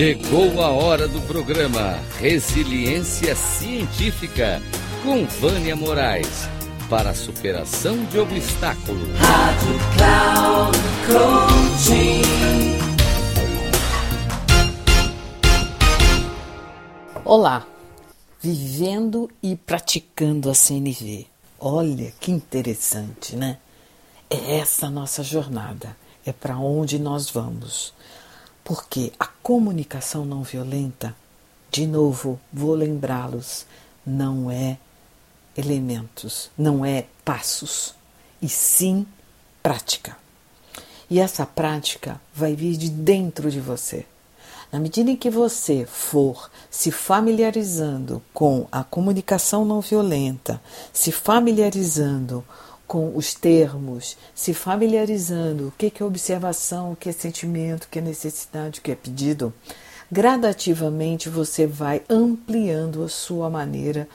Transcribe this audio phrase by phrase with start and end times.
[0.00, 4.62] Chegou a hora do programa Resiliência Científica
[5.02, 6.48] com Vânia Moraes
[6.88, 9.10] para a superação de obstáculos.
[9.18, 12.22] Rádio Cloud Coaching.
[17.22, 17.66] Olá,
[18.40, 21.26] vivendo e praticando a CNV.
[21.60, 23.58] Olha que interessante, né?
[24.30, 25.94] É essa a nossa jornada,
[26.24, 27.92] é para onde nós vamos.
[28.70, 31.12] Porque a comunicação não violenta,
[31.72, 33.66] de novo, vou lembrá-los,
[34.06, 34.78] não é
[35.56, 37.96] elementos, não é passos,
[38.40, 39.04] e sim
[39.60, 40.16] prática.
[41.10, 44.06] E essa prática vai vir de dentro de você.
[44.70, 52.44] Na medida em que você for se familiarizando com a comunicação não violenta, se familiarizando
[52.90, 58.00] com os termos, se familiarizando o que é observação, o que é sentimento, o que
[58.00, 59.54] é necessidade, o que é pedido,
[60.10, 64.08] gradativamente você vai ampliando a sua maneira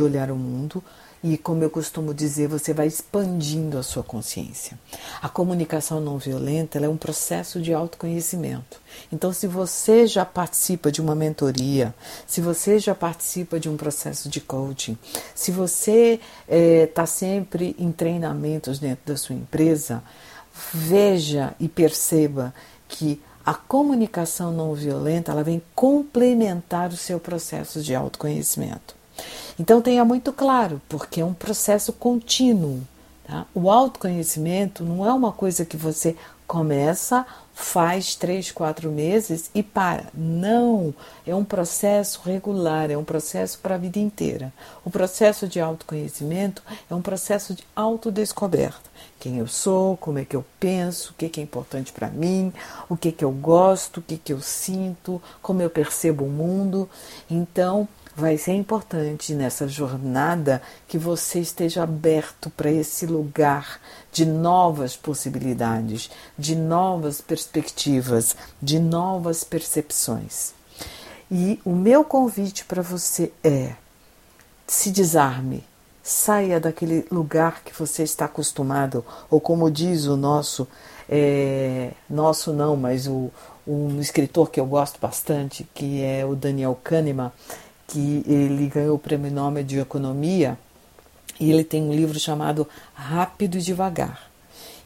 [0.00, 0.82] olhar o mundo,
[1.22, 4.78] e, como eu costumo dizer, você vai expandindo a sua consciência.
[5.20, 8.80] A comunicação não violenta é um processo de autoconhecimento.
[9.12, 11.92] Então, se você já participa de uma mentoria,
[12.26, 14.96] se você já participa de um processo de coaching,
[15.34, 20.02] se você está eh, é, sempre em treinamentos dentro da sua empresa,
[20.72, 22.54] veja e perceba
[22.88, 28.97] que a comunicação não violenta ela vem complementar o seu processo de autoconhecimento.
[29.58, 32.80] Então tenha muito claro, porque é um processo contínuo.
[33.26, 33.44] Tá?
[33.54, 40.06] O autoconhecimento não é uma coisa que você começa, faz três, quatro meses e para.
[40.14, 40.94] Não,
[41.26, 44.52] é um processo regular, é um processo para a vida inteira.
[44.84, 48.88] O processo de autoconhecimento é um processo de autodescoberta.
[49.18, 52.52] Quem eu sou, como é que eu penso, o que é importante para mim,
[52.88, 56.88] o que, que eu gosto, o que, que eu sinto, como eu percebo o mundo.
[57.28, 63.80] Então, vai ser importante nessa jornada que você esteja aberto para esse lugar
[64.10, 70.52] de novas possibilidades, de novas perspectivas, de novas percepções.
[71.30, 73.74] E o meu convite para você é:
[74.66, 75.64] se desarme,
[76.02, 80.66] saia daquele lugar que você está acostumado, ou como diz o nosso,
[81.08, 83.30] é, nosso não, mas o,
[83.64, 87.30] um escritor que eu gosto bastante, que é o Daniel Kahneman
[87.88, 90.56] que ele ganhou o prêmio Nobel de Economia
[91.40, 94.28] e ele tem um livro chamado Rápido e Devagar.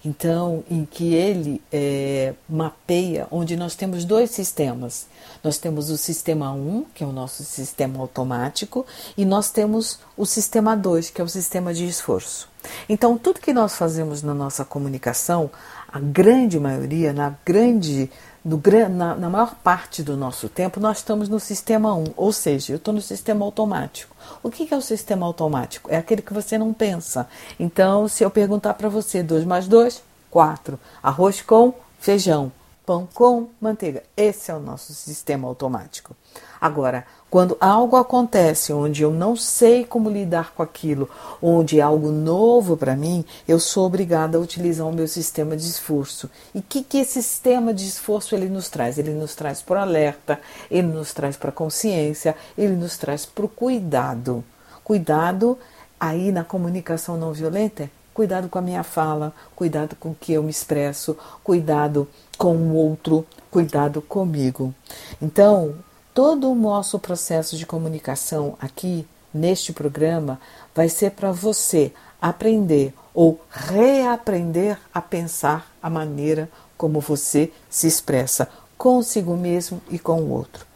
[0.05, 5.07] Então, em que ele é, mapeia onde nós temos dois sistemas.
[5.45, 8.85] Nós temos o sistema 1, que é o nosso sistema automático,
[9.17, 12.52] e nós temos o sistema 2, que é o sistema de esforço.
[12.89, 15.51] Então, tudo que nós fazemos na nossa comunicação,
[15.93, 18.11] a grande maioria, na grande
[18.45, 22.73] no, na, na, maior parte do nosso tempo, nós estamos no sistema 1, ou seja,
[22.73, 24.15] eu estou no sistema automático.
[24.43, 25.89] O que, que é o sistema automático?
[25.91, 27.29] É aquele que você não pensa.
[27.59, 30.79] Então, se eu perguntar para você 2 mais 2, 4.
[31.03, 32.51] Arroz com feijão,
[32.85, 34.03] pão com manteiga.
[34.17, 36.17] Esse é o nosso sistema automático.
[36.61, 41.09] Agora, quando algo acontece onde eu não sei como lidar com aquilo,
[41.41, 45.67] onde é algo novo para mim, eu sou obrigada a utilizar o meu sistema de
[45.67, 46.29] esforço.
[46.55, 48.99] E o que, que esse sistema de esforço ele nos traz?
[48.99, 50.39] Ele nos traz para o alerta,
[50.71, 54.45] ele nos traz para a consciência, ele nos traz para o cuidado.
[54.85, 55.59] Cuidado
[55.99, 60.43] aí na comunicação não violenta cuidado com a minha fala, cuidado com o que eu
[60.43, 62.07] me expresso, cuidado
[62.37, 64.75] com o outro, cuidado comigo.
[65.19, 65.75] Então,
[66.15, 70.39] Todo o nosso processo de comunicação aqui neste programa
[70.75, 71.91] vai ser para você
[72.21, 78.47] aprender ou reaprender a pensar a maneira como você se expressa
[78.77, 80.67] consigo mesmo e com o outro.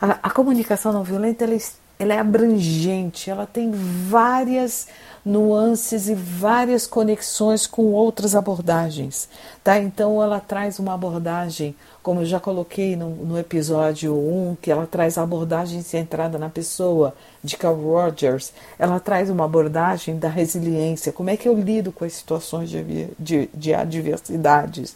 [0.00, 1.60] A, a comunicação não violenta ela, é
[1.98, 4.88] ela é abrangente, ela tem várias
[5.24, 9.28] nuances e várias conexões com outras abordagens,
[9.62, 9.78] tá?
[9.78, 14.86] Então ela traz uma abordagem, como eu já coloquei no, no episódio 1, que ela
[14.86, 21.12] traz a abordagem centrada na pessoa, de Carl Rogers, ela traz uma abordagem da resiliência,
[21.12, 24.94] como é que eu lido com as situações de, de, de adversidades,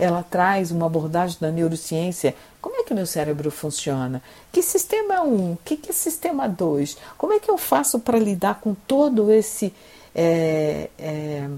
[0.00, 2.34] ela traz uma abordagem da neurociência.
[2.60, 4.22] Como é que o meu cérebro funciona?
[4.50, 5.56] Que sistema é um?
[5.64, 6.96] Que, que é sistema 2?
[7.18, 9.72] Como é que eu faço para lidar com todo esse.
[10.14, 11.48] É, é,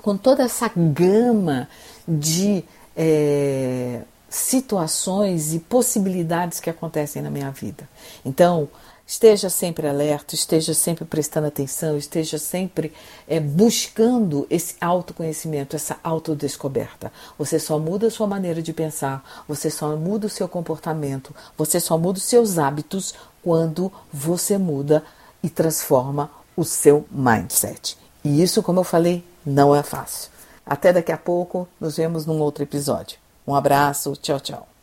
[0.00, 1.66] com toda essa gama
[2.06, 2.62] de
[2.94, 7.88] é, situações e possibilidades que acontecem na minha vida.
[8.24, 8.68] Então,
[9.06, 12.90] Esteja sempre alerta, esteja sempre prestando atenção, esteja sempre
[13.28, 17.12] é, buscando esse autoconhecimento, essa autodescoberta.
[17.38, 21.78] Você só muda a sua maneira de pensar, você só muda o seu comportamento, você
[21.78, 25.04] só muda os seus hábitos quando você muda
[25.42, 27.98] e transforma o seu mindset.
[28.24, 30.30] E isso, como eu falei, não é fácil.
[30.64, 33.18] Até daqui a pouco, nos vemos num outro episódio.
[33.46, 34.73] Um abraço, tchau, tchau.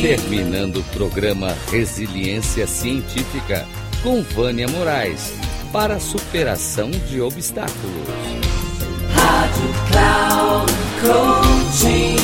[0.00, 3.66] Terminando o programa Resiliência Científica
[4.02, 5.32] com Vânia Moraes
[5.72, 8.08] para a superação de obstáculos.
[9.12, 12.16] Rádio Cloud Coaching.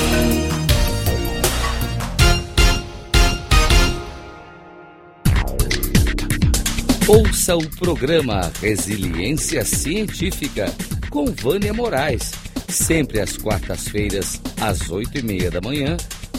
[7.07, 10.73] Ouça o programa Resiliência Científica
[11.11, 15.97] com Vânia Moraes sempre às quartas-feiras, às oito e meia da manhã,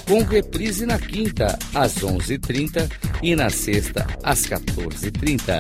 [0.08, 2.88] com reprise na quinta, às onze e trinta
[3.22, 5.60] e na sexta, às quatorze e trinta,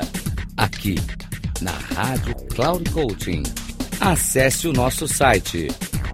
[0.55, 0.95] aqui
[1.61, 3.43] na Rádio Cloud Coaching.
[3.99, 5.67] Acesse o nosso site